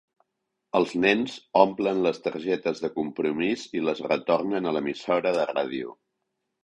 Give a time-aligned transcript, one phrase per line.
[0.79, 5.95] Els nens omplen les targetes de compromís i les retornen a l'emissora de ràdio.